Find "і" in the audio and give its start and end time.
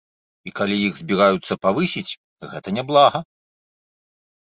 0.49-0.53